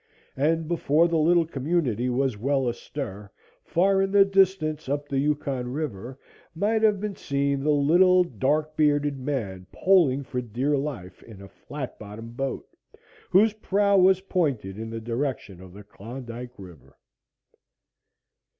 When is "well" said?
2.35-2.67